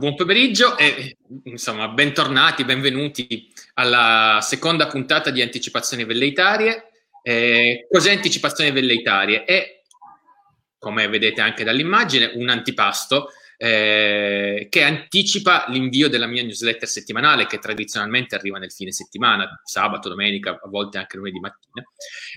Buon 0.00 0.14
pomeriggio 0.14 0.78
e 0.78 1.18
insomma 1.44 1.86
bentornati, 1.88 2.64
benvenuti 2.64 3.52
alla 3.74 4.38
seconda 4.40 4.86
puntata 4.86 5.28
di 5.28 5.42
Anticipazioni 5.42 6.04
Velleitarie. 6.04 6.90
Eh, 7.22 7.86
cos'è 7.86 8.10
Anticipazioni 8.10 8.70
Velleitarie? 8.70 9.44
È, 9.44 9.82
come 10.78 11.06
vedete 11.06 11.42
anche 11.42 11.64
dall'immagine, 11.64 12.32
un 12.34 12.48
antipasto 12.48 13.32
eh, 13.62 14.68
che 14.70 14.82
anticipa 14.82 15.66
l'invio 15.68 16.08
della 16.08 16.24
mia 16.24 16.42
newsletter 16.42 16.88
settimanale 16.88 17.44
che 17.44 17.58
tradizionalmente 17.58 18.34
arriva 18.34 18.56
nel 18.56 18.72
fine 18.72 18.90
settimana, 18.90 19.60
sabato, 19.64 20.08
domenica, 20.08 20.52
a 20.52 20.68
volte 20.68 20.96
anche 20.96 21.18
lunedì 21.18 21.40
mattina. 21.40 21.86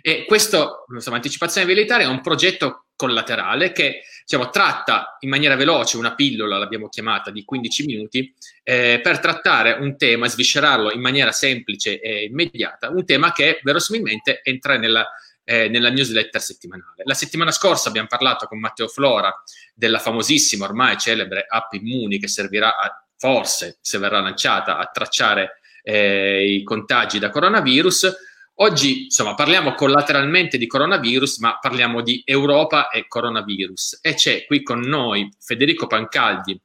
E 0.01 0.25
questo, 0.25 0.85
Anticipazione 1.05 1.65
Velleitaria 1.65 2.07
è 2.07 2.09
un 2.09 2.19
progetto 2.19 2.87
collaterale 2.97 3.71
che 3.71 4.01
diciamo, 4.25 4.49
tratta 4.49 5.15
in 5.21 5.29
maniera 5.29 5.55
veloce 5.55 5.95
una 5.95 6.13
pillola, 6.13 6.57
l'abbiamo 6.57 6.89
chiamata, 6.89 7.31
di 7.31 7.45
15 7.45 7.85
minuti, 7.85 8.33
eh, 8.61 8.99
per 9.01 9.19
trattare 9.19 9.77
un 9.79 9.95
tema, 9.95 10.27
sviscerarlo 10.27 10.91
in 10.91 10.99
maniera 10.99 11.31
semplice 11.31 12.01
e 12.01 12.25
immediata, 12.25 12.89
un 12.89 13.05
tema 13.05 13.31
che 13.31 13.61
verosimilmente 13.63 14.41
entra 14.43 14.77
nella, 14.77 15.07
eh, 15.43 15.67
nella 15.69 15.89
newsletter 15.89 16.41
settimanale. 16.41 17.03
La 17.05 17.13
settimana 17.13 17.51
scorsa 17.51 17.89
abbiamo 17.89 18.07
parlato 18.07 18.47
con 18.47 18.59
Matteo 18.59 18.87
Flora 18.87 19.33
della 19.73 19.99
famosissima, 19.99 20.65
ormai 20.65 20.97
celebre 20.97 21.45
app 21.47 21.73
Immuni 21.73 22.19
che 22.19 22.27
servirà 22.27 22.77
a, 22.77 23.05
forse, 23.17 23.77
se 23.81 23.97
verrà 23.97 24.19
lanciata, 24.19 24.77
a 24.77 24.85
tracciare 24.85 25.59
eh, 25.83 26.55
i 26.55 26.63
contagi 26.63 27.19
da 27.19 27.29
coronavirus. 27.29 28.15
Oggi, 28.57 29.05
insomma, 29.05 29.33
parliamo 29.33 29.73
collateralmente 29.73 30.57
di 30.57 30.67
coronavirus, 30.67 31.39
ma 31.39 31.57
parliamo 31.59 32.01
di 32.01 32.21
Europa 32.23 32.89
e 32.89 33.07
coronavirus. 33.07 33.99
E 34.01 34.13
c'è 34.13 34.45
qui 34.45 34.61
con 34.61 34.79
noi 34.79 35.27
Federico 35.39 35.87
Pancaldi, 35.87 36.59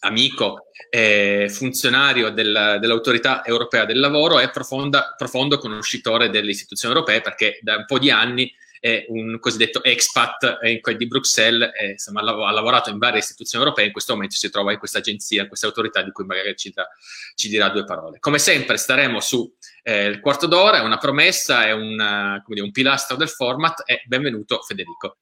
amico 0.00 0.68
e 0.90 1.48
funzionario 1.50 2.30
del, 2.30 2.78
dell'autorità 2.80 3.44
europea 3.44 3.84
del 3.84 4.00
lavoro 4.00 4.38
e 4.38 4.50
profonda, 4.50 5.14
profondo 5.16 5.58
conoscitore 5.58 6.30
delle 6.30 6.50
istituzioni 6.50 6.94
europee 6.94 7.20
perché 7.20 7.58
da 7.62 7.76
un 7.76 7.84
po' 7.84 7.98
di 7.98 8.10
anni 8.10 8.52
è 8.80 9.06
un 9.08 9.38
cosiddetto 9.40 9.82
expat 9.82 10.60
di 10.96 11.06
Bruxelles, 11.06 11.70
e, 11.78 11.90
insomma, 11.90 12.20
ha 12.20 12.52
lavorato 12.52 12.90
in 12.90 12.98
varie 12.98 13.18
istituzioni 13.18 13.64
europee, 13.64 13.86
in 13.86 13.92
questo 13.92 14.12
momento 14.12 14.36
si 14.36 14.50
trova 14.50 14.72
in 14.72 14.78
questa 14.78 14.98
agenzia, 14.98 15.42
in 15.42 15.48
questa 15.48 15.66
autorità 15.66 16.02
di 16.02 16.12
cui 16.12 16.24
magari 16.24 16.54
ci, 16.56 16.70
da, 16.70 16.88
ci 17.34 17.48
dirà 17.48 17.68
due 17.70 17.84
parole. 17.84 18.18
Come 18.20 18.38
sempre 18.38 18.76
staremo 18.76 19.20
su 19.20 19.52
eh, 19.82 20.06
il 20.06 20.20
quarto 20.20 20.46
d'ora, 20.46 20.78
è 20.78 20.84
una 20.84 20.98
promessa, 20.98 21.66
è 21.66 21.72
una, 21.72 22.42
dire, 22.46 22.60
un 22.60 22.70
pilastro 22.70 23.16
del 23.16 23.28
format 23.28 23.82
e 23.84 24.02
benvenuto 24.06 24.60
Federico. 24.62 25.18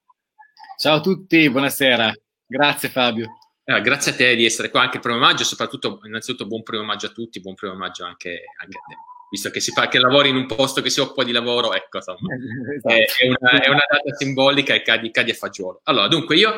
Ciao 0.78 0.97
a 0.97 1.00
tutti, 1.00 1.48
buonasera. 1.48 2.12
Grazie 2.47 2.89
Fabio. 2.91 3.39
Eh, 3.69 3.81
grazie 3.81 4.12
a 4.12 4.14
te 4.14 4.36
di 4.36 4.45
essere 4.45 4.70
qua 4.70 4.83
anche 4.83 4.98
il 4.98 5.03
primo 5.03 5.19
maggio, 5.19 5.42
soprattutto 5.42 6.00
innanzitutto 6.05 6.47
buon 6.47 6.62
primo 6.62 6.84
maggio 6.84 7.06
a 7.06 7.11
tutti, 7.11 7.41
buon 7.41 7.56
primo 7.56 7.75
maggio 7.75 8.05
anche, 8.05 8.45
anche 8.61 8.78
a 8.78 8.81
te 8.89 8.95
visto 9.28 9.50
che 9.50 9.59
si 9.59 9.72
fa 9.72 9.89
che 9.89 9.98
lavori 9.98 10.28
in 10.28 10.36
un 10.36 10.47
posto 10.47 10.81
che 10.81 10.89
si 10.91 11.00
occupa 11.00 11.25
di 11.25 11.33
lavoro, 11.33 11.75
ecco, 11.75 11.97
insomma, 11.97 12.28
esatto. 12.77 12.94
è, 12.94 13.05
è, 13.05 13.27
una, 13.28 13.61
è, 13.61 13.69
una, 13.69 13.84
data 13.89 14.14
simbolica 14.17 14.72
e 14.72 14.83
cadi, 14.83 15.11
cadi, 15.11 15.33
a 15.33 15.34
fagiolo. 15.34 15.81
Allora, 15.84 16.06
dunque, 16.09 16.37
io 16.37 16.56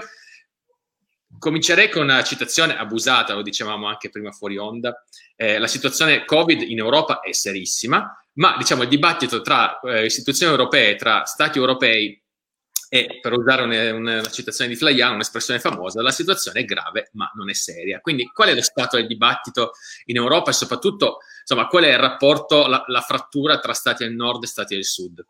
comincerei 1.39 1.89
con 1.89 2.03
una 2.03 2.23
citazione 2.23 2.77
abusata, 2.77 3.35
lo 3.35 3.43
dicevamo 3.43 3.87
anche 3.87 4.11
prima 4.11 4.33
fuori 4.33 4.59
onda. 4.59 5.03
Eh, 5.35 5.59
la 5.59 5.67
situazione 5.67 6.25
Covid 6.25 6.61
in 6.63 6.79
Europa 6.79 7.21
è 7.21 7.33
serissima, 7.33 8.23
ma 8.35 8.55
diciamo 8.57 8.83
il 8.83 8.89
dibattito 8.89 9.41
tra 9.41 9.81
eh, 9.81 10.05
istituzioni 10.05 10.53
europee, 10.53 10.97
tra 10.97 11.25
stati 11.25 11.59
europei 11.59 12.21
e 12.89 13.19
per 13.21 13.35
usare 13.35 13.63
una, 13.63 13.95
una, 13.95 14.23
citazione 14.31 14.71
di 14.71 14.77
Flaiano, 14.77 15.15
un'espressione 15.15 15.61
famosa, 15.61 16.01
la 16.01 16.11
situazione 16.11 16.61
è 16.61 16.65
grave 16.65 17.11
ma 17.13 17.31
non 17.35 17.51
è 17.51 17.55
seria. 17.55 18.01
Quindi 18.01 18.27
qual 18.33 18.49
è 18.49 18.55
lo 18.55 18.63
stato 18.63 18.97
del 18.97 19.07
dibattito 19.07 19.73
in 20.07 20.17
Europa 20.17 20.51
e 20.51 20.55
soprattutto 20.55 21.19
insomma, 21.41 21.67
qual 21.67 21.85
è 21.85 21.93
il 21.93 21.99
rapporto, 21.99 22.67
la, 22.67 22.83
la 22.87 23.01
frattura 23.01 23.59
tra 23.59 23.75
stati 23.75 24.05
del 24.05 24.15
nord 24.15 24.43
e 24.45 24.47
stati 24.47 24.75
del 24.75 24.85
sud? 24.85 25.25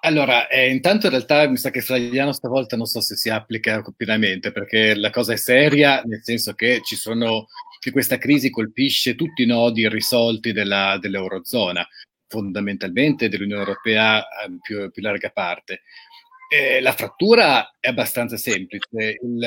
Allora, 0.00 0.48
eh, 0.48 0.70
intanto 0.70 1.06
in 1.06 1.12
realtà 1.12 1.46
mi 1.46 1.58
sa 1.58 1.70
che 1.70 1.82
Flaiano 1.82 2.32
stavolta 2.32 2.74
non 2.74 2.86
so 2.86 3.00
se 3.00 3.16
si 3.16 3.28
applica 3.28 3.82
pienamente, 3.94 4.50
perché 4.50 4.94
la 4.94 5.10
cosa 5.10 5.34
è 5.34 5.36
seria, 5.36 6.02
nel 6.04 6.22
senso 6.22 6.54
che 6.54 6.80
sono, 6.84 7.48
che 7.80 7.90
questa 7.90 8.16
crisi 8.16 8.48
colpisce 8.48 9.14
tutti 9.14 9.42
i 9.42 9.46
nodi 9.46 9.82
irrisolti 9.82 10.52
della, 10.52 10.96
dell'Eurozona 10.98 11.86
fondamentalmente 12.26 13.28
dell'Unione 13.28 13.62
Europea 13.62 14.16
a 14.18 14.50
più, 14.60 14.90
più 14.90 15.02
larga 15.02 15.30
parte. 15.30 15.82
Eh, 16.48 16.80
la 16.80 16.92
frattura 16.92 17.76
è 17.80 17.88
abbastanza 17.88 18.36
semplice. 18.36 19.18
Il, 19.22 19.46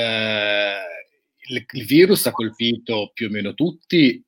il, 1.49 1.65
il, 1.71 1.85
virus 1.85 2.25
ha 2.25 2.31
colpito 2.31 3.11
più 3.13 3.27
o 3.27 3.29
meno 3.29 3.53
tutti 3.53 4.21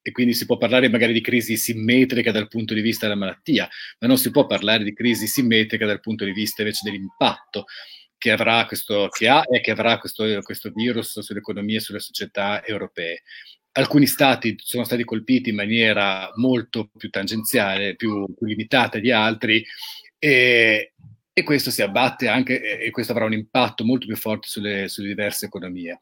e 0.00 0.10
quindi 0.12 0.34
si 0.34 0.46
può 0.46 0.56
parlare 0.56 0.88
magari 0.88 1.12
di 1.12 1.20
crisi 1.20 1.56
simmetrica 1.56 2.32
dal 2.32 2.48
punto 2.48 2.74
di 2.74 2.80
vista 2.80 3.06
della 3.06 3.18
malattia, 3.18 3.68
ma 4.00 4.06
non 4.06 4.16
si 4.16 4.30
può 4.30 4.46
parlare 4.46 4.84
di 4.84 4.94
crisi 4.94 5.26
simmetrica 5.26 5.86
dal 5.86 6.00
punto 6.00 6.24
di 6.24 6.32
vista 6.32 6.62
invece 6.62 6.80
dell'impatto 6.84 7.66
che, 8.16 8.30
avrà 8.32 8.66
questo, 8.66 9.08
che 9.10 9.28
ha 9.28 9.42
e 9.48 9.60
che 9.60 9.70
avrà 9.70 9.98
questo, 9.98 10.24
questo 10.42 10.70
virus 10.74 11.20
sull'economia 11.20 11.76
e 11.76 11.80
sulle 11.80 12.00
società 12.00 12.64
europee 12.64 13.22
alcuni 13.72 14.06
stati 14.06 14.56
sono 14.58 14.84
stati 14.84 15.04
colpiti 15.04 15.50
in 15.50 15.56
maniera 15.56 16.30
molto 16.36 16.90
più 16.96 17.10
tangenziale, 17.10 17.96
più, 17.96 18.26
più 18.34 18.46
limitata 18.46 18.98
di 18.98 19.10
altri 19.10 19.64
e, 20.18 20.92
e, 21.32 21.42
questo 21.44 21.70
si 21.70 21.82
abbatte 21.82 22.28
anche 22.28 22.78
e 22.80 22.90
questo 22.90 23.12
avrà 23.12 23.24
un 23.24 23.32
impatto 23.32 23.84
molto 23.84 24.06
più 24.06 24.16
forte 24.16 24.48
sulle, 24.48 24.88
sulle 24.88 25.08
diverse 25.08 25.46
economie. 25.46 26.00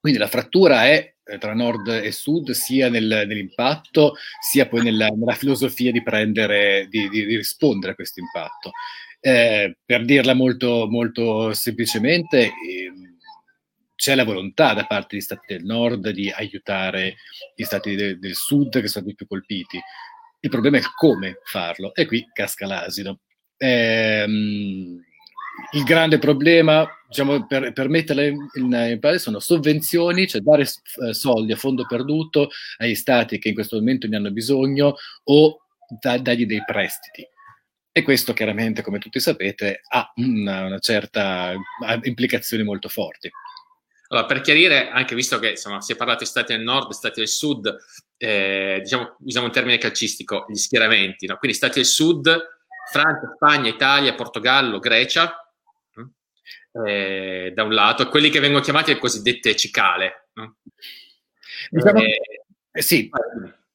Quindi 0.00 0.18
la 0.18 0.28
frattura 0.28 0.86
è 0.86 1.14
eh, 1.24 1.38
tra 1.38 1.54
nord 1.54 1.88
e 1.88 2.12
sud 2.12 2.50
sia 2.50 2.88
nel, 2.88 3.24
nell'impatto 3.26 4.14
sia 4.40 4.68
poi 4.68 4.82
nella, 4.82 5.08
nella 5.08 5.34
filosofia 5.34 5.90
di 5.90 6.02
prendere, 6.02 6.86
di, 6.88 7.08
di, 7.08 7.26
di 7.26 7.36
rispondere 7.36 7.92
a 7.92 7.94
questo 7.94 8.20
impatto. 8.20 8.70
Eh, 9.20 9.78
per 9.84 10.04
dirla 10.04 10.34
molto, 10.34 10.86
molto 10.88 11.52
semplicemente, 11.52 12.44
eh, 12.44 12.92
c'è 13.96 14.14
la 14.14 14.24
volontà 14.24 14.74
da 14.74 14.86
parte 14.86 15.08
degli 15.12 15.20
stati 15.22 15.54
del 15.54 15.64
nord 15.64 16.10
di 16.10 16.30
aiutare 16.30 17.16
gli 17.54 17.64
stati 17.64 17.96
de- 17.96 18.18
del 18.18 18.34
sud 18.34 18.70
che 18.70 18.88
sono 18.88 19.04
stati 19.04 19.14
più 19.14 19.26
colpiti. 19.26 19.80
Il 20.40 20.50
problema 20.50 20.76
è 20.76 20.82
come 20.94 21.40
farlo 21.42 21.94
e 21.94 22.06
qui 22.06 22.28
casca 22.32 22.66
l'asino. 22.66 23.20
Ehm, 23.56 25.02
il 25.72 25.82
grande 25.84 26.18
problema, 26.18 26.86
diciamo, 27.08 27.46
per, 27.46 27.72
per 27.72 27.88
metterla 27.88 28.24
in, 28.24 28.36
in 28.54 28.98
parole, 29.00 29.18
sono 29.18 29.40
sovvenzioni, 29.40 30.26
cioè 30.26 30.42
dare 30.42 30.62
eh, 30.62 31.14
soldi 31.14 31.52
a 31.52 31.56
fondo 31.56 31.86
perduto 31.86 32.50
agli 32.76 32.94
stati 32.94 33.38
che 33.38 33.48
in 33.48 33.54
questo 33.54 33.76
momento 33.76 34.06
ne 34.06 34.16
hanno 34.16 34.30
bisogno 34.30 34.94
o 35.24 35.60
da, 36.00 36.18
dargli 36.18 36.46
dei 36.46 36.62
prestiti. 36.64 37.26
E 37.90 38.02
questo 38.02 38.34
chiaramente, 38.34 38.82
come 38.82 38.98
tutti 38.98 39.18
sapete, 39.18 39.80
ha 39.88 40.12
una, 40.16 40.66
una 40.66 40.78
certa 40.78 41.54
ha 41.86 41.98
implicazioni 42.02 42.62
molto 42.62 42.90
forti. 42.90 43.30
Allora, 44.08 44.26
per 44.26 44.40
chiarire, 44.40 44.88
anche 44.88 45.14
visto 45.14 45.38
che 45.38 45.50
insomma, 45.50 45.80
si 45.80 45.92
è 45.92 45.96
parlato 45.96 46.20
di 46.20 46.26
stati 46.26 46.52
del 46.54 46.62
nord, 46.62 46.90
stati 46.90 47.20
del 47.20 47.28
sud, 47.28 47.76
eh, 48.16 48.80
diciamo, 48.82 49.16
usiamo 49.20 49.46
un 49.46 49.52
termine 49.52 49.78
calcistico, 49.78 50.46
gli 50.48 50.56
schieramenti, 50.56 51.26
no? 51.26 51.36
quindi 51.36 51.56
stati 51.56 51.74
del 51.76 51.86
sud, 51.86 52.54
Francia, 52.90 53.32
Spagna, 53.34 53.68
Italia, 53.68 54.14
Portogallo, 54.14 54.78
Grecia, 54.78 55.40
eh, 56.84 57.52
da 57.54 57.62
un 57.64 57.72
lato, 57.72 58.02
e 58.02 58.08
quelli 58.08 58.30
che 58.30 58.40
vengono 58.40 58.62
chiamati 58.62 58.92
le 58.92 58.98
cosiddette 58.98 59.56
cicale. 59.56 60.28
No? 60.34 60.56
Diciamo, 61.70 62.00
eh, 62.00 62.20
eh 62.70 62.82
sì. 62.82 63.10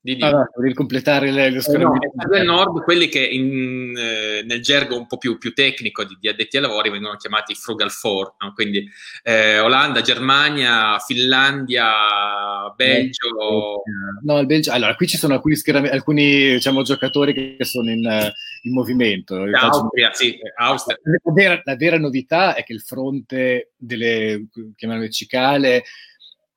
Di, 0.03 0.15
di... 0.15 0.23
Ah, 0.23 0.49
per 0.51 0.73
completare 0.73 1.29
le, 1.29 1.51
le 1.51 1.59
eh, 1.59 1.77
no, 1.77 1.93
del 2.27 2.43
nord, 2.43 2.81
quelli 2.81 3.07
che 3.07 3.23
in, 3.23 3.95
eh, 3.95 4.41
nel 4.43 4.59
gergo 4.59 4.97
un 4.97 5.05
po' 5.05 5.19
più, 5.19 5.37
più 5.37 5.53
tecnico 5.53 6.03
di, 6.03 6.17
di, 6.19 6.27
addetti 6.27 6.57
ai 6.57 6.63
lavori 6.63 6.89
vengono 6.89 7.17
chiamati 7.17 7.53
frugal 7.53 7.91
four, 7.91 8.33
no? 8.39 8.51
quindi 8.55 8.83
eh, 9.21 9.59
Olanda, 9.59 10.01
Germania, 10.01 10.97
Finlandia, 10.97 12.73
Belgio. 12.75 13.83
No, 14.23 14.39
il 14.39 14.47
Belgio. 14.47 14.71
Allora, 14.71 14.95
qui 14.95 15.05
ci 15.05 15.17
sono 15.17 15.35
alcuni, 15.35 15.55
alcuni 15.91 16.53
diciamo, 16.53 16.81
giocatori 16.81 17.57
che 17.57 17.63
sono 17.63 17.91
in, 17.91 18.31
in 18.63 18.73
movimento. 18.73 19.35
Austria, 19.35 20.11
sì, 20.13 20.35
Austria. 20.57 20.97
La 21.03 21.31
vera, 21.31 21.61
la 21.63 21.75
vera 21.75 21.99
novità 21.99 22.55
è 22.55 22.63
che 22.63 22.73
il 22.73 22.81
fronte 22.81 23.73
delle 23.77 24.47
chiamiamole 24.75 25.11
cicale 25.11 25.83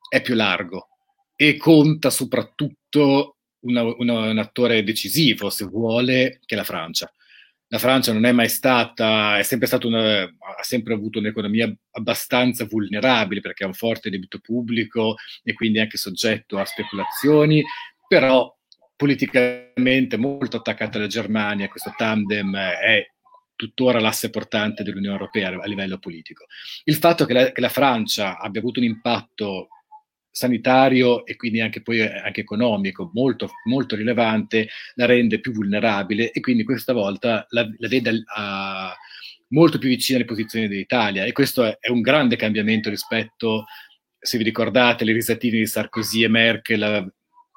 è 0.09 0.19
più 0.21 0.33
largo 0.33 0.87
e 1.35 1.57
conta 1.57 2.09
soprattutto 2.09 3.34
una, 3.65 3.83
una, 3.83 4.29
un 4.29 4.37
attore 4.37 4.83
decisivo, 4.83 5.49
se 5.49 5.65
vuole, 5.65 6.39
che 6.45 6.55
la 6.55 6.63
Francia. 6.63 7.11
La 7.67 7.79
Francia 7.79 8.13
non 8.13 8.25
è 8.25 8.31
mai 8.31 8.47
stata, 8.47 9.37
è 9.37 9.43
sempre 9.43 9.67
stata 9.67 9.87
una, 9.87 10.23
ha 10.23 10.63
sempre 10.63 10.93
avuto 10.93 11.19
un'economia 11.19 11.73
abbastanza 11.91 12.65
vulnerabile 12.65 13.41
perché 13.41 13.63
ha 13.63 13.67
un 13.67 13.73
forte 13.73 14.09
debito 14.09 14.39
pubblico 14.39 15.15
e 15.43 15.53
quindi 15.53 15.79
anche 15.79 15.97
soggetto 15.97 16.59
a 16.59 16.65
speculazioni, 16.65 17.63
però 18.07 18.55
politicamente 18.95 20.15
molto 20.15 20.57
attaccata 20.57 20.97
alla 20.97 21.07
Germania, 21.07 21.67
questo 21.67 21.93
tandem 21.97 22.55
è 22.55 23.05
tuttora 23.55 23.99
l'asse 23.99 24.29
portante 24.29 24.83
dell'Unione 24.83 25.17
Europea 25.17 25.49
a 25.49 25.65
livello 25.65 25.97
politico. 25.97 26.45
Il 26.83 26.95
fatto 26.95 27.25
che 27.25 27.33
la, 27.33 27.51
che 27.51 27.61
la 27.61 27.69
Francia 27.69 28.37
abbia 28.37 28.61
avuto 28.61 28.79
un 28.79 28.85
impatto 28.85 29.69
sanitario 30.35 31.25
e 31.25 31.37
quindi 31.37 31.61
anche 31.61 31.81
poi 31.81 32.01
anche 32.01 32.41
economico 32.41 33.09
molto, 33.13 33.51
molto 33.63 33.95
rilevante 33.95 34.67
la 34.95 35.05
rende 35.05 35.39
più 35.39 35.53
vulnerabile 35.53 36.31
e 36.31 36.41
quindi 36.41 36.65
questa 36.65 36.91
volta 36.91 37.45
la, 37.51 37.65
la 37.77 37.87
vede 37.87 38.21
a, 38.35 38.93
molto 39.49 39.77
più 39.77 39.87
vicina 39.87 40.17
alle 40.17 40.27
posizioni 40.27 40.67
dell'Italia 40.67 41.23
e 41.23 41.31
questo 41.31 41.63
è, 41.63 41.77
è, 41.79 41.89
un 41.89 42.01
grande 42.01 42.35
cambiamento 42.35 42.89
rispetto, 42.89 43.63
se 44.19 44.37
vi 44.37 44.43
ricordate, 44.43 45.05
le 45.05 45.13
risatine 45.13 45.59
di 45.59 45.67
Sarkozy 45.67 46.25
e 46.25 46.27
Merkel 46.27 47.13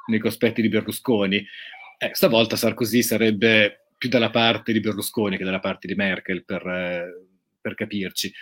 nei 0.06 0.20
cospetti 0.20 0.62
di 0.62 0.68
Berlusconi. 0.68 1.44
Eh, 1.98 2.10
stavolta 2.12 2.54
Sarkozy 2.54 3.02
sarebbe 3.02 3.88
più 3.98 4.08
dalla 4.08 4.30
parte 4.30 4.72
di 4.72 4.78
Berlusconi 4.78 5.36
che 5.36 5.44
dalla 5.44 5.58
parte 5.58 5.88
di 5.88 5.96
Merkel, 5.96 6.44
per, 6.44 6.64
eh, 6.64 7.26
per 7.60 7.74
capirci. 7.74 8.32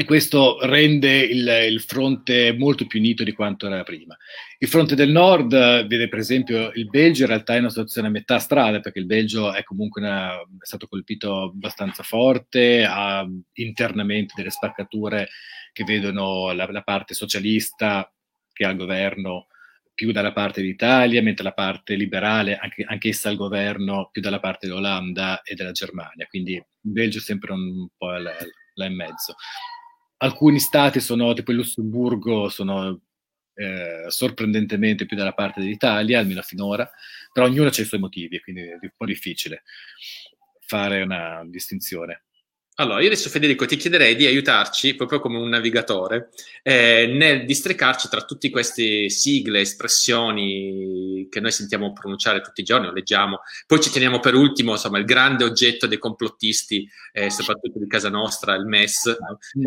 E 0.00 0.04
questo 0.04 0.64
rende 0.64 1.18
il, 1.22 1.48
il, 1.68 1.80
fronte 1.80 2.52
molto 2.52 2.86
più 2.86 3.00
unito 3.00 3.24
di 3.24 3.32
quanto 3.32 3.66
era 3.66 3.82
prima. 3.82 4.16
Il 4.58 4.68
fronte 4.68 4.94
del 4.94 5.10
nord 5.10 5.50
vede 5.88 6.06
per 6.08 6.20
esempio 6.20 6.70
il 6.74 6.86
Belgio 6.86 7.22
in 7.22 7.30
realtà 7.30 7.56
è 7.56 7.58
una 7.58 7.68
situazione 7.68 8.06
a 8.06 8.10
metà 8.12 8.38
strada 8.38 8.78
perché 8.78 9.00
il 9.00 9.06
Belgio 9.06 9.52
è 9.52 9.64
comunque 9.64 10.00
una, 10.00 10.36
è 10.36 10.44
stato 10.60 10.86
colpito 10.86 11.50
abbastanza 11.52 12.04
forte, 12.04 12.84
ha 12.88 13.26
internamente 13.54 14.34
delle 14.36 14.50
spaccature 14.50 15.30
che 15.72 15.82
vedono 15.82 16.52
la, 16.52 16.70
la 16.70 16.82
parte 16.82 17.12
socialista 17.14 18.08
che 18.52 18.64
ha 18.64 18.70
il 18.70 18.76
governo 18.76 19.48
più 19.94 20.12
dalla 20.12 20.32
parte 20.32 20.62
d'Italia, 20.62 21.22
mentre 21.22 21.42
la 21.42 21.54
parte 21.54 21.96
liberale, 21.96 22.56
anche, 22.56 22.84
anch'essa 22.84 23.30
al 23.30 23.36
governo, 23.36 24.10
più 24.12 24.22
dalla 24.22 24.38
parte 24.38 24.68
dell'Olanda 24.68 25.42
e 25.42 25.56
della 25.56 25.72
Germania. 25.72 26.24
Quindi 26.28 26.52
il 26.52 26.64
Belgio 26.80 27.18
è 27.18 27.20
sempre 27.20 27.50
un 27.50 27.88
po' 27.96 28.12
là 28.12 28.86
in 28.86 28.94
mezzo. 28.94 29.34
Alcuni 30.18 30.58
stati 30.58 31.00
sono, 31.00 31.32
tipo 31.32 31.52
il 31.52 31.58
Lussemburgo, 31.58 32.48
sono 32.48 33.00
eh, 33.54 34.04
sorprendentemente 34.08 35.06
più 35.06 35.16
dalla 35.16 35.32
parte 35.32 35.60
dell'Italia, 35.60 36.18
almeno 36.18 36.42
finora, 36.42 36.88
però 37.32 37.46
ognuno 37.46 37.68
ha 37.68 37.72
i 37.76 37.84
suoi 37.84 38.00
motivi, 38.00 38.40
quindi 38.40 38.62
è 38.62 38.78
un 38.80 38.90
po' 38.96 39.04
difficile 39.04 39.62
fare 40.68 41.02
una 41.02 41.42
distinzione. 41.46 42.24
Allora, 42.80 43.00
io 43.00 43.08
adesso 43.08 43.28
Federico 43.28 43.66
ti 43.66 43.76
chiederei 43.76 44.14
di 44.14 44.24
aiutarci, 44.24 44.94
proprio 44.94 45.18
come 45.18 45.36
un 45.36 45.48
navigatore, 45.48 46.30
eh, 46.62 47.12
nel 47.12 47.44
districarci 47.44 48.08
tra 48.08 48.22
tutte 48.22 48.50
queste 48.50 49.10
sigle, 49.10 49.60
espressioni 49.60 51.26
che 51.28 51.40
noi 51.40 51.50
sentiamo 51.50 51.92
pronunciare 51.92 52.40
tutti 52.40 52.60
i 52.60 52.64
giorni 52.64 52.86
o 52.86 52.92
leggiamo. 52.92 53.40
Poi 53.66 53.80
ci 53.80 53.90
teniamo 53.90 54.20
per 54.20 54.34
ultimo, 54.34 54.72
insomma, 54.72 54.98
il 54.98 55.06
grande 55.06 55.42
oggetto 55.42 55.88
dei 55.88 55.98
complottisti, 55.98 56.88
eh, 57.12 57.30
soprattutto 57.30 57.80
di 57.80 57.88
casa 57.88 58.10
nostra, 58.10 58.54
il 58.54 58.66
MES. 58.66 59.06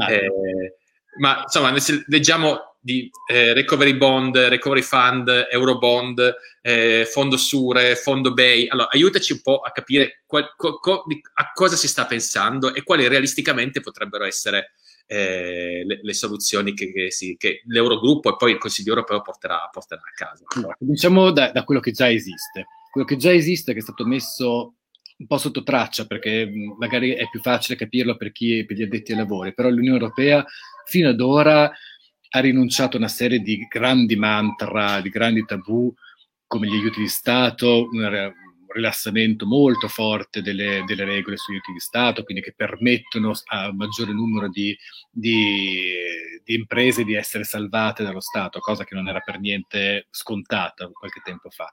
Eh, 0.10 0.76
ma 1.20 1.42
insomma, 1.44 1.74
leggiamo 2.08 2.71
di 2.82 3.10
eh, 3.28 3.54
recovery 3.54 3.96
bond, 3.96 4.36
recovery 4.36 4.82
fund, 4.82 5.48
eurobond, 5.52 6.36
eh, 6.62 7.08
fondo 7.10 7.38
Sure, 7.38 7.96
fondo 7.96 8.34
Bay. 8.34 8.68
Allora, 8.68 8.90
aiutaci 8.90 9.34
un 9.34 9.42
po' 9.42 9.60
a 9.60 9.72
capire 9.72 10.24
qual, 10.26 10.54
co, 10.56 10.80
co, 10.80 11.06
a 11.36 11.52
cosa 11.54 11.76
si 11.76 11.88
sta 11.88 12.06
pensando 12.06 12.74
e 12.74 12.84
quali 12.84 13.08
realisticamente 13.08 13.82
potrebbero 13.82 14.26
essere 14.26 14.74
eh, 15.06 15.84
le, 15.86 16.00
le, 16.02 16.14
soluzioni 16.14 16.74
che, 16.74 16.92
che, 16.92 17.12
sì, 17.12 17.36
che, 17.38 17.62
l'Eurogruppo 17.68 18.34
e 18.34 18.36
poi 18.36 18.52
il 18.52 18.58
Consiglio 18.58 18.94
europeo 18.94 19.22
porterà, 19.22 19.70
porterà 19.72 20.02
a 20.02 20.14
casa. 20.16 20.44
Allora, 20.56 20.76
cominciamo 20.78 21.32
da, 21.32 21.52
da 21.52 21.64
quello 21.64 21.82
che 21.82 21.92
già 21.92 22.10
esiste. 22.10 22.66
Quello 22.90 23.06
che 23.06 23.18
già 23.18 23.32
esiste, 23.32 23.74
che 23.74 23.80
è 23.80 23.84
stato 23.84 24.06
messo 24.06 24.76
un 25.22 25.28
po' 25.28 25.38
sotto 25.38 25.62
traccia 25.62 26.08
perché 26.08 26.50
magari 26.80 27.12
è 27.12 27.30
più 27.30 27.40
facile 27.42 27.78
capirlo 27.78 28.18
per 28.18 28.32
chi 28.32 28.66
per 28.66 28.76
gli 28.76 28.82
addetti 28.82 29.12
ai 29.12 29.20
lavori, 29.20 29.54
però 29.54 29.70
l'Unione 29.70 30.00
Europea 30.00 30.44
fino 30.86 31.10
ad 31.10 31.22
ora 31.22 31.72
ha 32.34 32.40
rinunciato 32.40 32.96
a 32.96 33.00
una 33.00 33.10
serie 33.10 33.40
di 33.40 33.66
grandi 33.68 34.16
mantra, 34.16 35.02
di 35.02 35.10
grandi 35.10 35.44
tabù, 35.46 35.94
come 36.48 36.68
gli 36.68 36.74
aiuti 36.74 37.02
di 37.02 37.08
Stato, 37.08 37.90
un 37.92 38.34
rilassamento 38.74 39.46
molto 39.46 39.90
forte 39.90 40.42
delle, 40.42 40.84
delle 40.86 41.04
regole 41.04 41.36
sugli 41.36 41.56
aiuti 41.56 41.74
di 41.74 41.80
Stato, 41.80 42.24
quindi 42.24 42.42
che 42.42 42.54
permettono 42.56 43.34
a 43.48 43.68
un 43.68 43.76
maggiore 43.76 44.14
numero 44.14 44.50
di, 44.50 44.76
di, 45.10 45.92
di, 46.44 46.54
imprese 46.54 47.04
di 47.04 47.16
essere 47.16 47.44
salvate 47.44 48.04
dallo 48.04 48.22
Stato, 48.22 48.60
cosa 48.60 48.86
che 48.86 48.96
non 48.96 49.10
era 49.10 49.20
per 49.20 49.40
niente 49.40 50.08
scontata 50.10 50.90
qualche 50.90 51.22
tempo 51.24 51.50
fa. 51.50 51.70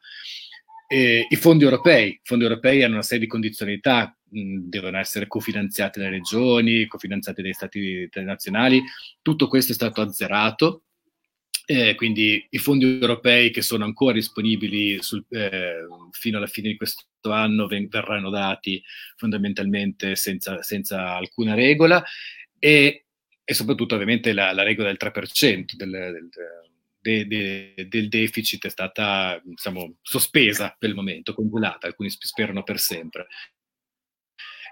E 0.90 1.26
I 1.28 1.36
fondi 1.36 1.64
europei, 1.64 2.12
i 2.12 2.20
fondi 2.22 2.44
europei 2.44 2.82
hanno 2.82 2.94
una 2.94 3.02
serie 3.02 3.24
di 3.24 3.30
condizionalità, 3.30 4.16
mh, 4.30 4.68
devono 4.68 4.98
essere 4.98 5.26
cofinanziati 5.26 5.98
dalle 5.98 6.12
regioni, 6.12 6.86
cofinanziati 6.86 7.42
dai 7.42 7.52
stati 7.52 8.08
nazionali, 8.24 8.82
tutto 9.20 9.48
questo 9.48 9.72
è 9.72 9.74
stato 9.74 10.00
azzerato, 10.00 10.84
eh, 11.66 11.94
quindi 11.96 12.46
i 12.48 12.56
fondi 12.56 12.98
europei 12.98 13.50
che 13.50 13.60
sono 13.60 13.84
ancora 13.84 14.14
disponibili 14.14 15.02
sul, 15.02 15.22
eh, 15.28 15.86
fino 16.12 16.38
alla 16.38 16.46
fine 16.46 16.68
di 16.68 16.76
questo 16.78 17.04
anno 17.24 17.66
ven- 17.66 17.88
verranno 17.88 18.30
dati 18.30 18.82
fondamentalmente 19.16 20.16
senza, 20.16 20.62
senza 20.62 21.16
alcuna 21.16 21.52
regola 21.52 22.02
e, 22.58 23.04
e, 23.44 23.54
soprattutto 23.54 23.94
ovviamente 23.94 24.32
la, 24.32 24.52
la 24.52 24.62
regola 24.62 24.88
del 24.88 24.96
3% 24.98 25.76
del, 25.76 25.90
del, 25.90 26.28
de, 27.00 27.26
de, 27.26 27.86
del 27.88 28.08
deficit 28.08 28.66
è 28.66 28.70
stata 28.70 29.40
diciamo, 29.44 29.96
sospesa 30.02 30.74
per 30.78 30.90
il 30.90 30.94
momento, 30.94 31.34
congelata, 31.34 31.86
alcuni 31.86 32.10
sperano 32.10 32.62
per 32.62 32.78
sempre. 32.78 33.26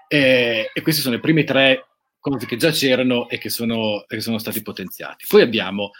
E, 0.07 0.71
e 0.73 0.81
questi 0.81 1.01
sono 1.01 1.15
i 1.15 1.19
primi 1.19 1.43
tre 1.43 1.85
cose 2.19 2.45
che 2.45 2.57
già 2.57 2.71
c'erano 2.71 3.29
e 3.29 3.37
che 3.37 3.49
sono, 3.49 4.03
che 4.07 4.19
sono 4.19 4.37
stati 4.37 4.61
potenziati. 4.61 5.25
Poi 5.27 5.41
abbiamo 5.41 5.91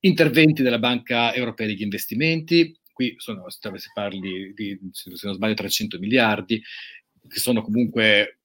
interventi 0.00 0.62
della 0.62 0.78
Banca 0.78 1.34
Europea 1.34 1.66
degli 1.66 1.82
Investimenti, 1.82 2.78
qui 2.92 3.14
sono, 3.18 3.48
si 3.48 3.90
parli 3.94 4.52
di, 4.54 4.78
se 4.90 5.10
non 5.22 5.34
sbaglio, 5.34 5.54
300 5.54 5.98
miliardi, 5.98 6.62
che 7.28 7.38
sono 7.38 7.62
comunque 7.62 8.41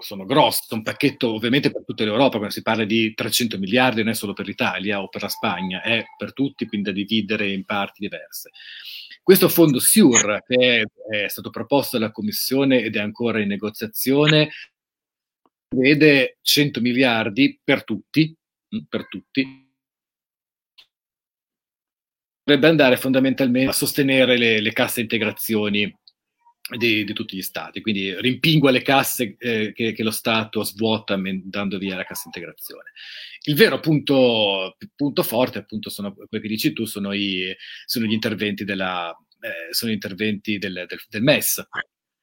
sono 0.00 0.24
grosse, 0.24 0.74
un 0.74 0.82
pacchetto 0.82 1.32
ovviamente 1.32 1.70
per 1.70 1.84
tutta 1.84 2.04
l'Europa, 2.04 2.36
quando 2.36 2.54
si 2.54 2.62
parla 2.62 2.84
di 2.84 3.14
300 3.14 3.58
miliardi 3.58 4.02
non 4.02 4.12
è 4.12 4.14
solo 4.14 4.32
per 4.32 4.46
l'Italia 4.46 5.02
o 5.02 5.08
per 5.08 5.22
la 5.22 5.28
Spagna, 5.28 5.82
è 5.82 6.04
per 6.16 6.32
tutti, 6.32 6.66
quindi 6.66 6.90
da 6.90 6.94
dividere 6.94 7.50
in 7.50 7.64
parti 7.64 8.00
diverse. 8.00 8.50
Questo 9.22 9.48
fondo 9.48 9.78
SURE, 9.78 10.42
che 10.46 10.80
è, 10.80 11.24
è 11.24 11.28
stato 11.28 11.50
proposto 11.50 11.98
dalla 11.98 12.10
Commissione 12.10 12.82
ed 12.82 12.96
è 12.96 13.00
ancora 13.00 13.40
in 13.40 13.48
negoziazione, 13.48 14.50
vede 15.74 16.38
100 16.42 16.80
miliardi 16.80 17.60
per 17.62 17.84
tutti, 17.84 18.34
mm, 18.74 18.80
per 18.88 19.06
tutti, 19.08 19.68
dovrebbe 22.42 22.68
andare 22.68 22.96
fondamentalmente 22.96 23.70
a 23.70 23.74
sostenere 23.74 24.36
le, 24.36 24.60
le 24.60 24.72
casse 24.72 25.00
integrazioni 25.00 25.96
di, 26.76 27.04
di, 27.04 27.12
tutti 27.12 27.36
gli 27.36 27.42
stati, 27.42 27.80
quindi 27.80 28.18
rimpingua 28.20 28.70
le 28.70 28.82
casse 28.82 29.36
eh, 29.38 29.72
che, 29.72 29.92
che, 29.92 30.02
lo 30.02 30.10
Stato 30.10 30.62
svuota 30.62 31.18
dando 31.42 31.78
via 31.78 31.96
la 31.96 32.04
cassa 32.04 32.24
integrazione. 32.26 32.92
Il 33.42 33.54
vero 33.54 33.80
punto, 33.80 34.76
punto 34.94 35.22
forte, 35.22 35.58
appunto, 35.58 35.90
sono 35.90 36.12
quello 36.14 36.28
che 36.28 36.48
dici 36.48 36.72
tu, 36.72 36.84
sono, 36.84 37.12
i, 37.12 37.54
sono 37.84 38.06
gli 38.06 38.12
interventi, 38.12 38.64
della, 38.64 39.10
eh, 39.40 39.72
sono 39.72 39.90
gli 39.90 39.94
interventi 39.94 40.58
del, 40.58 40.84
del, 40.86 41.00
del 41.08 41.22
MES. 41.22 41.66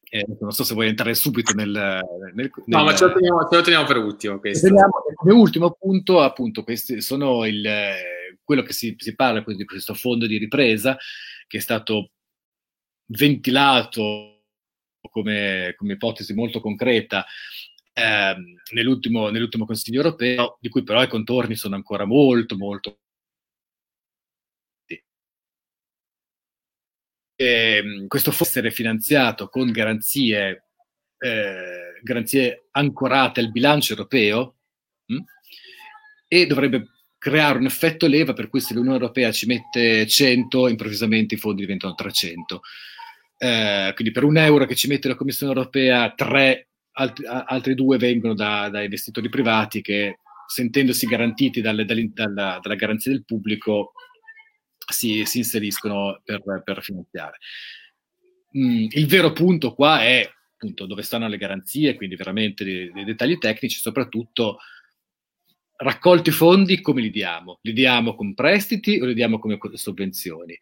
Eh, 0.09 0.25
non 0.39 0.51
so 0.51 0.63
se 0.63 0.73
vuoi 0.73 0.87
entrare 0.87 1.13
subito 1.15 1.53
nel... 1.53 1.69
nel, 1.69 2.33
nel 2.33 2.51
no, 2.65 2.83
ma 2.83 2.95
ce 2.95 3.05
lo, 3.05 3.13
teniamo, 3.13 3.47
ce 3.49 3.55
lo 3.57 3.61
teniamo 3.61 3.85
per 3.85 3.97
ultimo. 3.97 4.39
Come 4.39 5.33
ultimo 5.33 5.75
punto, 5.77 6.21
appunto, 6.21 6.63
questi 6.63 7.01
sono 7.01 7.45
il, 7.45 7.67
quello 8.43 8.61
che 8.61 8.71
si, 8.71 8.95
si 8.97 9.15
parla 9.15 9.43
di 9.45 9.65
questo 9.65 9.93
fondo 9.93 10.25
di 10.25 10.37
ripresa 10.37 10.97
che 11.47 11.57
è 11.57 11.61
stato 11.61 12.11
ventilato 13.07 14.37
come, 15.01 15.73
come 15.77 15.93
ipotesi 15.93 16.33
molto 16.33 16.59
concreta 16.59 17.25
eh, 17.93 18.35
nell'ultimo, 18.73 19.29
nell'ultimo 19.29 19.65
Consiglio 19.65 20.01
europeo, 20.01 20.57
di 20.59 20.69
cui 20.69 20.83
però 20.83 21.01
i 21.03 21.07
contorni 21.07 21.55
sono 21.55 21.75
ancora 21.75 22.05
molto, 22.05 22.57
molto 22.57 22.99
E, 27.39 28.05
questo 28.07 28.31
può 28.31 28.43
essere 28.43 28.71
finanziato 28.71 29.47
con 29.47 29.69
garanzie, 29.71 30.69
eh, 31.19 31.99
garanzie 32.01 32.67
ancorate 32.71 33.39
al 33.39 33.51
bilancio 33.51 33.93
europeo 33.93 34.55
mh? 35.05 35.15
Hm? 35.15 35.23
e 36.27 36.47
dovrebbe 36.47 36.87
creare 37.19 37.59
un 37.59 37.65
effetto 37.65 38.07
leva 38.07 38.33
per 38.33 38.49
cui 38.49 38.59
se 38.59 38.73
l'Unione 38.73 38.97
Europea 38.97 39.31
ci 39.31 39.45
mette 39.45 40.07
100, 40.07 40.67
improvvisamente 40.67 41.35
i 41.35 41.37
fondi 41.37 41.61
diventano 41.61 41.93
300. 41.93 42.61
Eh, 43.38 43.91
quindi 43.94 44.12
per 44.12 44.24
un 44.24 44.38
euro 44.38 44.65
che 44.65 44.75
ci 44.75 44.88
mette 44.88 45.08
la 45.08 45.15
Commissione 45.15 45.53
europea, 45.53 46.12
tre, 46.15 46.70
altri, 46.94 47.25
altri 47.25 47.75
due 47.75 47.98
vengono 47.98 48.34
da, 48.34 48.70
da, 48.70 48.82
investitori 48.82 49.29
privati 49.29 49.82
che, 49.82 50.20
sentendosi 50.48 51.06
garantiti 51.06 51.62
dalle, 51.62 51.86
dalle, 51.86 52.10
dalla, 52.13 52.60
dalla, 52.62 52.75
garanzia 52.75 53.12
del 53.12 53.25
pubblico, 53.25 53.91
si, 54.89 55.25
si 55.25 55.39
inseriscono 55.39 56.22
per, 56.24 56.41
per 56.63 56.82
finanziare. 56.82 57.38
Mm, 58.58 58.88
il 58.89 59.08
vero 59.08 59.34
punto 59.34 59.74
qua 59.74 60.01
è 60.01 60.27
appunto 60.53 60.86
dove 60.88 61.03
stanno 61.03 61.27
le 61.27 61.38
garanzie, 61.38 61.96
quindi 61.96 62.15
veramente 62.15 62.63
dei, 62.63 62.91
dei 62.91 63.03
dettagli 63.03 63.38
tecnici, 63.38 63.77
soprattutto 63.77 64.58
raccolti 65.77 66.32
fondi 66.32 66.82
come 66.82 67.01
li 67.01 67.12
diamo? 67.12 67.60
Li 67.62 67.74
diamo 67.74 68.15
con 68.15 68.34
prestiti 68.34 69.00
o 69.00 69.06
li 69.06 69.13
diamo 69.13 69.38
come 69.38 69.60
sovvenzioni? 69.74 70.60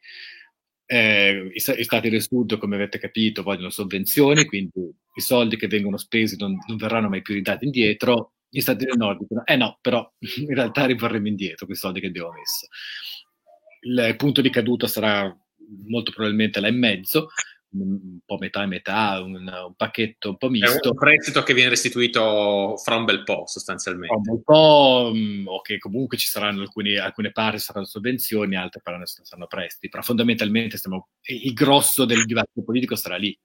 Eh, 0.88 1.52
i, 1.52 1.56
i, 1.56 1.84
stati 1.84 2.10
del 2.10 2.22
sud, 2.22 2.58
come 2.58 2.76
avete 2.76 3.00
capito, 3.00 3.44
vogliono 3.44 3.70
sovvenzioni, 3.70 4.46
quindi 4.46 4.94
i 5.16 5.22
soldi 5.22 5.58
che 5.58 5.68
vengono 5.68 5.98
spesi 5.98 6.36
non, 6.38 6.56
non 6.68 6.78
verranno 6.78 7.10
mai 7.10 7.22
più 7.22 7.34
ridati 7.34 7.66
indietro. 7.66 8.34
Gli 8.50 8.62
stati 8.62 8.86
del 8.86 8.98
nord 8.98 9.20
dicono, 9.20 9.44
eh 9.46 9.56
no, 9.56 9.78
però 9.82 10.10
in 10.38 10.54
realtà 10.54 10.86
rivorremmo 10.86 11.28
indietro 11.28 11.66
quei 11.66 11.78
soldi 11.78 12.00
che 12.00 12.08
abbiamo 12.08 12.32
messo. 12.32 12.68
Il 13.82 14.16
punto 14.18 14.42
di 14.42 14.50
caduta 14.50 14.88
sarà 14.88 15.36
molto 15.88 16.12
probabilmente 16.12 16.60
là 16.60 16.68
in 16.68 16.78
mezzo, 16.78 17.30
un 17.82 18.20
po' 18.26 18.38
metà 18.38 18.64
e 18.64 18.68
metà, 18.68 19.22
un, 19.22 19.34
un, 19.34 19.74
pacchetto 19.76 20.30
un 20.30 20.38
po' 20.38 20.50
misto. 20.50 20.90
È 20.90 20.92
un 20.92 20.98
prestito 20.98 21.44
che 21.44 21.54
viene 21.54 21.70
restituito 21.70 22.76
fra 22.78 22.96
un 22.96 23.06
bel 23.06 23.24
po' 23.24 23.44
sostanzialmente. 23.46 24.14
Fra 24.14 24.18
un 24.18 24.36
bel 24.36 24.44
po', 24.44 25.12
mm, 25.14 25.48
ok, 25.48 25.78
comunque 25.78 26.18
ci 26.18 26.28
saranno 26.28 26.62
alcuni, 26.62 26.98
alcune 26.98 27.32
parti 27.32 27.60
saranno 27.60 27.86
sovvenzioni, 27.86 28.56
altre 28.56 28.82
saranno 29.24 29.48
prestiti, 29.48 29.90
però 29.90 30.04
fondamentalmente 30.04 30.78
stiamo, 30.78 31.10
il 31.24 31.54
grosso 31.54 32.06
del 32.06 32.26
dibattito 32.26 32.64
politico 32.64 32.96
sarà 32.96 33.18
lì. 33.18 33.38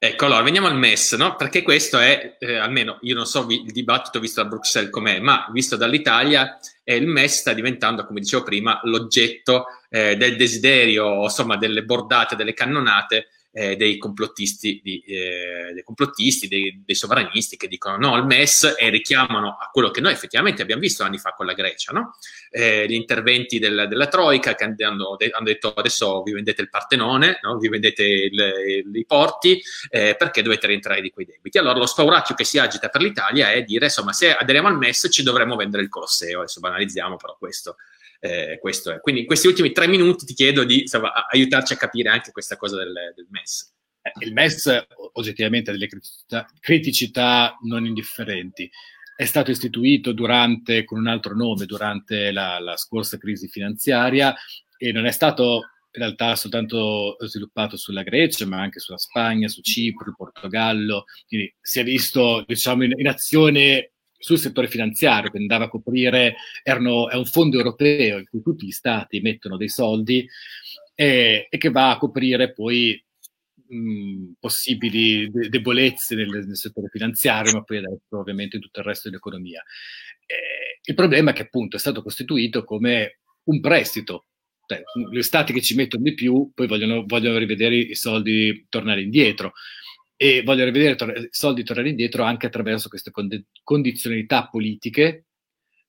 Ecco, 0.00 0.26
allora 0.26 0.42
veniamo 0.42 0.68
al 0.68 0.76
MES, 0.76 1.14
no? 1.14 1.34
Perché 1.34 1.62
questo 1.62 1.98
è, 1.98 2.36
eh, 2.38 2.54
almeno 2.54 2.98
io 3.00 3.16
non 3.16 3.26
so 3.26 3.44
vi, 3.44 3.64
il 3.64 3.72
dibattito 3.72 4.20
visto 4.20 4.40
da 4.40 4.48
Bruxelles 4.48 4.90
com'è, 4.92 5.18
ma 5.18 5.48
visto 5.50 5.74
dall'Italia, 5.74 6.56
eh, 6.84 6.94
il 6.94 7.08
MES 7.08 7.38
sta 7.40 7.52
diventando, 7.52 8.06
come 8.06 8.20
dicevo 8.20 8.44
prima, 8.44 8.78
l'oggetto 8.84 9.64
eh, 9.90 10.16
del 10.16 10.36
desiderio, 10.36 11.24
insomma, 11.24 11.56
delle 11.56 11.82
bordate, 11.82 12.36
delle 12.36 12.54
cannonate 12.54 13.26
eh, 13.52 13.76
dei 13.76 13.98
complottisti, 13.98 14.80
di, 14.82 15.02
eh, 15.06 15.72
dei, 15.72 15.82
complottisti 15.82 16.48
dei, 16.48 16.82
dei, 16.84 16.94
sovranisti 16.94 17.56
che 17.56 17.66
dicono 17.66 17.96
no 17.96 18.14
al 18.14 18.26
MES 18.26 18.74
e 18.78 18.90
richiamano 18.90 19.56
a 19.58 19.70
quello 19.72 19.90
che 19.90 20.00
noi 20.00 20.12
effettivamente 20.12 20.62
abbiamo 20.62 20.80
visto 20.80 21.02
anni 21.02 21.18
fa 21.18 21.32
con 21.32 21.46
la 21.46 21.54
Grecia, 21.54 21.92
no? 21.92 22.16
eh, 22.50 22.86
gli 22.86 22.94
interventi 22.94 23.58
del, 23.58 23.86
della 23.88 24.06
Troica 24.06 24.54
che 24.54 24.64
hanno, 24.64 25.16
hanno, 25.18 25.44
detto 25.44 25.72
adesso 25.74 26.22
vi 26.22 26.32
vendete 26.32 26.62
il 26.62 26.68
Partenone, 26.68 27.38
no? 27.42 27.58
vi 27.58 27.68
vendete 27.68 28.04
il, 28.04 28.84
i 28.92 29.04
porti 29.06 29.60
eh, 29.90 30.14
perché 30.16 30.42
dovete 30.42 30.66
rientrare 30.66 31.00
di 31.00 31.10
quei 31.10 31.26
debiti. 31.26 31.58
Allora 31.58 31.78
lo 31.78 31.86
spauracchio 31.86 32.34
che 32.34 32.44
si 32.44 32.58
agita 32.58 32.88
per 32.88 33.00
l'Italia 33.00 33.50
è 33.50 33.62
dire 33.62 33.86
insomma 33.86 34.12
se 34.12 34.34
aderiamo 34.34 34.68
al 34.68 34.76
MES 34.76 35.08
ci 35.10 35.22
dovremmo 35.22 35.56
vendere 35.56 35.82
il 35.82 35.88
Colosseo, 35.88 36.40
adesso 36.40 36.60
banalizziamo 36.60 37.16
però 37.16 37.36
questo 37.38 37.76
eh, 38.20 38.58
questo 38.60 38.92
è. 38.92 39.00
Quindi 39.00 39.22
in 39.22 39.26
questi 39.26 39.46
ultimi 39.46 39.72
tre 39.72 39.86
minuti 39.86 40.24
ti 40.24 40.34
chiedo 40.34 40.64
di 40.64 40.80
insomma, 40.82 41.12
aiutarci 41.28 41.72
a 41.72 41.76
capire 41.76 42.08
anche 42.08 42.32
questa 42.32 42.56
cosa 42.56 42.76
del, 42.76 42.92
del 43.14 43.26
MES. 43.30 43.74
Eh, 44.02 44.26
il 44.26 44.32
MES 44.32 44.86
oggettivamente 45.12 45.70
ha 45.70 45.72
delle 45.72 45.88
criticità, 45.88 46.46
criticità, 46.60 47.56
non 47.62 47.86
indifferenti. 47.86 48.70
È 49.16 49.24
stato 49.24 49.50
istituito 49.50 50.12
durante, 50.12 50.84
con 50.84 50.98
un 50.98 51.08
altro 51.08 51.34
nome 51.34 51.66
durante 51.66 52.30
la, 52.30 52.60
la 52.60 52.76
scorsa 52.76 53.18
crisi 53.18 53.48
finanziaria 53.48 54.34
e 54.76 54.92
non 54.92 55.06
è 55.06 55.10
stato 55.10 55.70
in 55.90 56.02
realtà 56.02 56.36
soltanto 56.36 57.16
sviluppato 57.20 57.76
sulla 57.76 58.02
Grecia, 58.02 58.46
ma 58.46 58.60
anche 58.60 58.78
sulla 58.78 58.98
Spagna, 58.98 59.48
su 59.48 59.60
Cipro, 59.60 60.08
il 60.08 60.14
Portogallo. 60.16 61.04
Quindi 61.26 61.52
si 61.60 61.80
è 61.80 61.84
visto 61.84 62.44
diciamo, 62.46 62.84
in, 62.84 62.92
in 62.96 63.08
azione 63.08 63.94
sul 64.18 64.38
settore 64.38 64.68
finanziario, 64.68 65.30
che 65.30 65.38
andava 65.38 65.66
a 65.66 65.68
coprire, 65.68 66.36
erano, 66.62 67.08
è 67.08 67.14
un 67.14 67.24
fondo 67.24 67.56
europeo 67.56 68.18
in 68.18 68.26
cui 68.28 68.42
tutti 68.42 68.66
gli 68.66 68.72
stati 68.72 69.20
mettono 69.20 69.56
dei 69.56 69.68
soldi 69.68 70.28
e, 70.94 71.46
e 71.48 71.58
che 71.58 71.70
va 71.70 71.92
a 71.92 71.98
coprire 71.98 72.52
poi 72.52 73.02
mh, 73.68 74.32
possibili 74.40 75.30
de- 75.30 75.48
debolezze 75.48 76.16
nel, 76.16 76.28
nel, 76.28 76.56
settore 76.56 76.88
finanziario, 76.88 77.52
ma 77.52 77.62
poi 77.62 77.78
adesso 77.78 78.18
ovviamente 78.18 78.56
in 78.56 78.62
tutto 78.62 78.80
il 78.80 78.86
resto 78.86 79.08
dell'economia. 79.08 79.62
Eh, 80.26 80.80
il 80.82 80.94
problema 80.94 81.30
è 81.30 81.34
che 81.34 81.42
appunto 81.42 81.76
è 81.76 81.80
stato 81.80 82.02
costituito 82.02 82.64
come 82.64 83.20
un 83.44 83.60
prestito. 83.60 84.26
Cioè, 84.66 84.82
gli 85.10 85.22
stati 85.22 85.54
che 85.54 85.62
ci 85.62 85.74
mettono 85.74 86.02
di 86.02 86.12
più 86.12 86.50
poi 86.54 86.66
vogliono, 86.66 87.04
vogliono 87.06 87.38
rivedere 87.38 87.74
i 87.76 87.94
soldi 87.94 88.66
tornare 88.68 89.00
indietro 89.00 89.54
e 90.20 90.42
voglio 90.42 90.64
rivedere 90.64 90.96
tor- 90.96 91.28
soldi 91.30 91.62
tornare 91.62 91.90
indietro 91.90 92.24
anche 92.24 92.46
attraverso 92.46 92.88
queste 92.88 93.12
cond- 93.12 93.44
condizionalità 93.62 94.48
politiche 94.48 95.26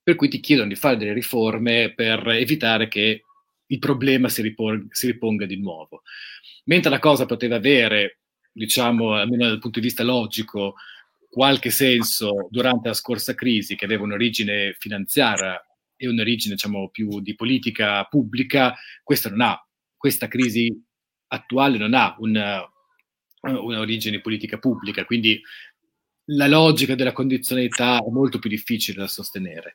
per 0.00 0.14
cui 0.14 0.28
ti 0.28 0.38
chiedono 0.38 0.68
di 0.68 0.76
fare 0.76 0.96
delle 0.96 1.12
riforme 1.12 1.92
per 1.94 2.26
evitare 2.28 2.86
che 2.86 3.24
il 3.66 3.78
problema 3.80 4.28
si, 4.28 4.40
ripor- 4.42 4.86
si 4.90 5.06
riponga 5.08 5.46
di 5.46 5.58
nuovo. 5.58 6.02
Mentre 6.66 6.90
la 6.90 7.00
cosa 7.00 7.26
poteva 7.26 7.56
avere, 7.56 8.20
diciamo, 8.52 9.14
almeno 9.14 9.48
dal 9.48 9.58
punto 9.58 9.80
di 9.80 9.86
vista 9.86 10.04
logico, 10.04 10.74
qualche 11.28 11.70
senso 11.70 12.48
durante 12.50 12.88
la 12.88 12.94
scorsa 12.94 13.34
crisi 13.34 13.74
che 13.74 13.84
aveva 13.84 14.04
un'origine 14.04 14.76
finanziaria 14.78 15.60
e 15.96 16.08
un'origine, 16.08 16.54
diciamo, 16.54 16.88
più 16.90 17.20
di 17.20 17.34
politica 17.34 18.04
pubblica, 18.04 18.74
questa 19.02 19.28
non 19.28 19.40
ha, 19.40 19.68
questa 19.96 20.28
crisi 20.28 20.72
attuale 21.28 21.78
non 21.78 21.94
ha 21.94 22.16
un, 22.18 22.36
un'origine 23.40 24.20
politica 24.20 24.58
pubblica, 24.58 25.04
quindi 25.04 25.40
la 26.32 26.46
logica 26.46 26.94
della 26.94 27.12
condizionalità 27.12 27.98
è 27.98 28.10
molto 28.10 28.38
più 28.38 28.50
difficile 28.50 29.00
da 29.00 29.08
sostenere. 29.08 29.74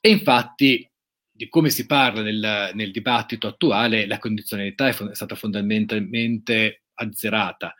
E 0.00 0.10
infatti, 0.10 0.88
di 1.30 1.48
come 1.48 1.70
si 1.70 1.86
parla 1.86 2.22
nel, 2.22 2.70
nel 2.74 2.90
dibattito 2.90 3.46
attuale, 3.46 4.06
la 4.06 4.18
condizionalità 4.18 4.88
è, 4.88 4.92
fo- 4.92 5.10
è 5.10 5.14
stata 5.14 5.34
fondamentalmente 5.34 6.84
azzerata. 6.94 7.74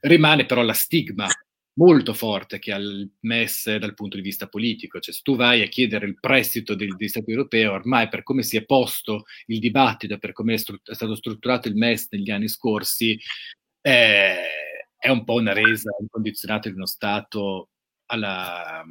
Rimane 0.00 0.46
però 0.46 0.62
la 0.62 0.72
stigma 0.72 1.26
molto 1.74 2.12
forte 2.12 2.58
che 2.58 2.72
ha 2.72 2.76
il 2.76 3.10
MES 3.20 3.76
dal 3.76 3.94
punto 3.94 4.16
di 4.16 4.22
vista 4.22 4.48
politico, 4.48 5.00
cioè 5.00 5.14
se 5.14 5.20
tu 5.22 5.36
vai 5.36 5.62
a 5.62 5.66
chiedere 5.66 6.06
il 6.06 6.18
prestito 6.18 6.74
degli, 6.74 6.92
degli 6.92 7.08
Stati 7.08 7.30
europei, 7.30 7.64
ormai 7.64 8.08
per 8.08 8.22
come 8.22 8.42
si 8.42 8.56
è 8.56 8.64
posto 8.64 9.24
il 9.46 9.58
dibattito, 9.58 10.18
per 10.18 10.32
come 10.32 10.54
è, 10.54 10.56
stru- 10.56 10.82
è 10.82 10.94
stato 10.94 11.14
strutturato 11.14 11.68
il 11.68 11.76
MES 11.76 12.08
negli 12.10 12.30
anni 12.30 12.48
scorsi, 12.48 13.18
è, 13.80 14.36
è 15.00 15.08
un 15.08 15.24
po' 15.24 15.34
una 15.34 15.54
resa 15.54 15.90
incondizionata 15.98 16.68
di 16.68 16.74
uno 16.74 16.84
Stato 16.84 17.70
alla, 18.06 18.84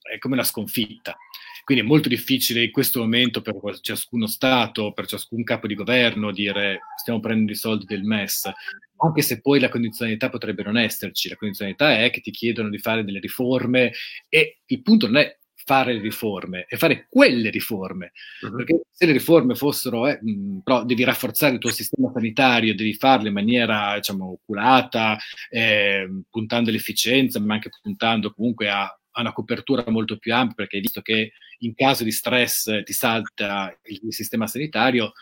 è 0.00 0.18
come 0.18 0.34
una 0.34 0.44
sconfitta. 0.44 1.16
Quindi 1.62 1.84
è 1.84 1.86
molto 1.86 2.08
difficile 2.08 2.64
in 2.64 2.70
questo 2.70 3.00
momento 3.00 3.42
per 3.42 3.54
ciascuno 3.80 4.26
Stato, 4.26 4.92
per 4.92 5.06
ciascun 5.06 5.44
capo 5.44 5.66
di 5.66 5.74
governo, 5.74 6.32
dire 6.32 6.80
stiamo 6.96 7.20
prendendo 7.20 7.52
i 7.52 7.56
soldi 7.56 7.84
del 7.84 8.02
MES, 8.02 8.50
anche 8.96 9.22
se 9.22 9.42
poi 9.42 9.60
la 9.60 9.68
condizionalità 9.68 10.30
potrebbe 10.30 10.62
non 10.62 10.78
esserci. 10.78 11.28
La 11.28 11.36
condizionalità 11.36 12.00
è 12.00 12.10
che 12.10 12.22
ti 12.22 12.30
chiedono 12.30 12.70
di 12.70 12.78
fare 12.78 13.04
delle 13.04 13.20
riforme 13.20 13.92
e 14.28 14.60
il 14.64 14.82
punto 14.82 15.06
non 15.06 15.18
è 15.18 15.38
fare 15.64 15.92
le 15.94 16.00
riforme 16.00 16.66
e 16.68 16.76
fare 16.76 17.06
quelle 17.08 17.50
riforme. 17.50 18.12
Uh-huh. 18.42 18.56
Perché 18.56 18.82
se 18.90 19.06
le 19.06 19.12
riforme 19.12 19.54
fossero, 19.54 20.06
eh, 20.06 20.18
mh, 20.20 20.58
però 20.64 20.84
devi 20.84 21.04
rafforzare 21.04 21.54
il 21.54 21.58
tuo 21.58 21.70
sistema 21.70 22.10
sanitario, 22.12 22.74
devi 22.74 22.94
farle 22.94 23.28
in 23.28 23.34
maniera, 23.34 23.94
diciamo, 23.96 24.32
oculata, 24.32 25.18
eh, 25.48 26.08
puntando 26.30 26.70
all'efficienza, 26.70 27.40
ma 27.40 27.54
anche 27.54 27.70
puntando 27.82 28.32
comunque 28.32 28.68
a, 28.68 28.84
a, 28.84 29.20
una 29.20 29.32
copertura 29.32 29.84
molto 29.88 30.18
più 30.18 30.34
ampia, 30.34 30.54
perché 30.54 30.76
hai 30.76 30.82
visto 30.82 31.00
che 31.00 31.32
in 31.58 31.74
caso 31.74 32.04
di 32.04 32.12
stress 32.12 32.82
ti 32.84 32.92
salta 32.92 33.76
il, 33.84 34.00
il 34.04 34.14
sistema 34.14 34.46
sanitario, 34.46 35.12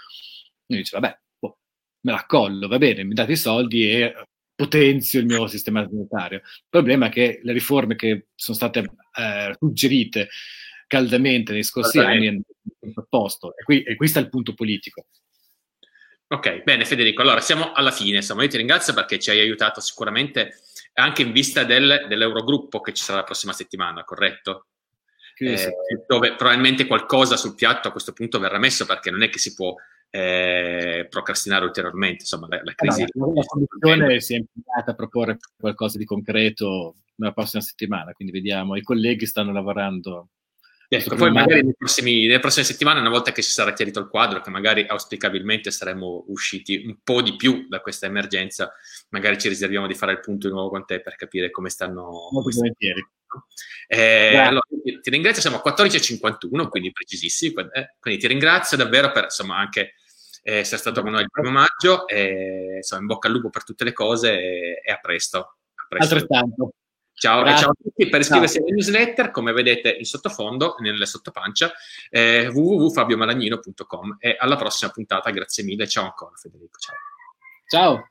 uno 0.67 0.79
dice, 0.79 0.99
vabbè, 0.99 1.19
boh, 1.39 1.59
me 2.03 2.13
la 2.13 2.25
collo, 2.27 2.69
va 2.69 2.79
bene, 2.79 3.05
mi 3.05 3.15
date 3.15 3.33
i 3.33 3.37
soldi 3.37 3.91
e 3.91 4.15
potenzio 4.59 5.21
il 5.21 5.27
mio 5.27 5.47
sistema 5.47 5.87
sanitario. 5.89 6.39
Il 6.39 6.67
problema 6.69 7.07
è 7.07 7.11
che 7.11 7.39
le 7.45 7.53
riforme 7.53 7.95
che 7.95 8.27
sono 8.35 8.57
state 8.57 8.91
eh, 9.17 9.55
suggerite 9.57 10.29
caldamente 10.89 11.53
nei 11.53 11.63
scorsi 11.63 11.99
anni 11.99 12.27
hanno 12.27 12.43
proposto 12.93 13.57
e 13.57 13.63
qui, 13.63 13.83
e 13.85 13.95
qui 13.95 14.09
sta 14.09 14.19
il 14.19 14.29
punto 14.29 14.55
politico. 14.55 15.07
Ok, 16.27 16.65
bene 16.65 16.85
Federico, 16.85 17.23
allora 17.23 17.41
siamo 17.41 17.73
alla 17.73 17.93
fine, 17.93 18.17
insomma 18.17 18.43
io 18.43 18.49
ti 18.49 18.57
ringrazio 18.57 18.95
perché 18.95 19.21
ci 19.21 19.31
hai 19.31 19.39
aiutato 19.39 19.81
sicuramente 19.81 20.57
anche 20.95 21.23
in 21.23 21.31
vista 21.31 21.63
del, 21.63 22.07
dell'Eurogruppo 22.09 22.81
che 22.81 22.93
ci 22.93 23.05
sarà 23.05 23.19
la 23.19 23.25
prossima 23.25 23.53
settimana, 23.53 24.03
corretto? 24.03 24.67
Eh, 25.37 25.73
dove 26.09 26.35
probabilmente 26.35 26.85
qualcosa 26.87 27.37
sul 27.37 27.55
piatto 27.55 27.87
a 27.87 27.93
questo 27.93 28.13
punto 28.13 28.41
verrà 28.41 28.59
messo 28.59 28.87
perché 28.87 29.13
non 29.13 29.23
è 29.23 29.29
che 29.29 29.39
si 29.39 29.55
può 29.55 29.73
eh, 30.11 31.07
procrastinare 31.09 31.65
ulteriormente. 31.65 32.23
Insomma, 32.23 32.47
la, 32.49 32.61
la 32.63 32.73
crisi. 32.75 33.05
No, 33.15 33.33
la 33.35 33.43
Commissione 33.45 34.21
si 34.21 34.35
è 34.35 34.37
impegnata 34.39 34.93
a 34.93 34.95
proporre 34.95 35.39
qualcosa 35.57 35.99
di 35.99 36.05
concreto 36.05 36.95
nella 37.17 37.33
prossima 37.33 37.63
settimana, 37.63 38.13
quindi 38.13 38.33
vediamo. 38.33 38.77
I 38.77 38.83
colleghi 38.83 39.27
stanno 39.27 39.53
lavorando. 39.53 40.29
Ecco, 40.91 41.17
poi 41.17 41.31
magari 41.31 41.63
nei 41.63 41.75
prossimi, 41.77 42.27
nelle 42.27 42.39
prossime 42.39 42.65
settimane, 42.65 43.01
una 43.01 43.11
volta 43.11 43.31
che 43.31 43.43
si 43.43 43.51
sarà 43.51 43.75
chiarito 43.75 44.01
il 44.01 44.09
quadro, 44.09 44.41
che 44.41 44.49
magari 44.49 44.87
auspicabilmente 44.87 45.71
saremo 45.71 46.25
usciti 46.29 46.83
un 46.87 46.97
po' 47.05 47.21
di 47.21 47.37
più 47.37 47.67
da 47.69 47.81
questa 47.81 48.07
emergenza, 48.07 48.73
magari 49.11 49.39
ci 49.39 49.51
riserviamo 49.51 49.87
di 49.87 49.95
fare 49.95 50.13
il 50.13 50.21
punto 50.21 50.49
di 50.49 50.55
nuovo 50.55 50.71
con 50.71 50.87
te 50.87 51.01
per 51.03 51.17
capire 51.17 51.51
come 51.51 51.69
stanno. 51.69 52.29
Molto 52.31 52.51
volentieri. 52.59 53.07
Eh, 53.87 54.37
allora, 54.37 54.67
ti 54.83 55.11
ringrazio, 55.11 55.41
siamo 55.41 55.61
a 55.63 55.71
14.51, 55.71 56.69
quindi 56.69 56.93
precisissimi, 56.93 57.55
eh, 57.73 57.95
quindi 58.01 58.21
ti 58.21 58.27
ringrazio 58.27 58.77
davvero 58.77 59.11
per 59.13 59.25
insomma 59.25 59.57
anche 59.57 59.95
eh, 60.43 60.57
essere 60.59 60.79
stato 60.79 61.03
con 61.03 61.13
noi 61.13 61.23
il 61.23 61.31
primo 61.31 61.51
maggio, 61.51 62.07
e, 62.07 62.77
insomma 62.77 63.01
in 63.03 63.07
bocca 63.07 63.29
al 63.29 63.35
lupo 63.35 63.51
per 63.51 63.65
tutte 63.65 63.85
le 63.85 63.93
cose 63.93 64.33
e, 64.33 64.81
e 64.85 64.93
a 64.93 64.99
presto. 64.99 65.39
A 65.39 65.87
presto. 65.89 66.15
Altrettanto. 66.15 66.73
Ciao, 67.19 67.45
ciao 67.57 67.71
a 67.71 67.75
tutti. 67.83 68.09
Per 68.09 68.21
iscriversi 68.21 68.59
alla 68.59 68.69
newsletter, 68.71 69.33
come 69.33 69.53
vedete 69.53 69.91
in 69.91 70.05
sottofondo, 70.05 70.77
nella 70.79 71.05
sottopancia, 71.05 71.73
eh, 72.11 72.47
www.fabiomalagnino.com. 72.47 74.19
E 74.21 74.37
alla 74.39 74.57
prossima 74.57 74.93
puntata, 74.93 75.29
grazie 75.31 75.65
mille. 75.65 75.89
Ciao 75.89 76.05
ancora, 76.05 76.37
Federico. 76.37 76.79
Ciao. 76.79 76.97
Ciao. 77.67 78.09